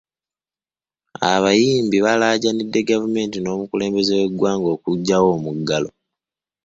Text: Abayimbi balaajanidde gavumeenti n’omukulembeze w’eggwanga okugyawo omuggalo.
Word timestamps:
Abayimbi 1.33 1.97
balaajanidde 2.05 2.79
gavumeenti 2.89 3.37
n’omukulembeze 3.39 4.13
w’eggwanga 4.19 4.67
okugyawo 4.75 5.27
omuggalo. 5.37 5.89